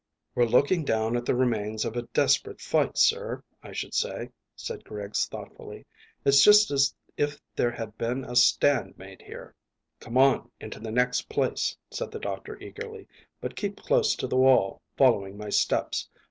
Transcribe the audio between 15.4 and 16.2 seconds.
steps.